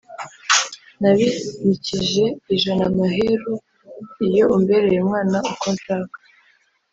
N’abinikije 0.99 2.25
ijanaMaheru 2.53 3.53
iyo 4.27 4.45
umbereyeUmwana 4.55 5.37
uko 5.51 5.65
nshaka 5.75 6.17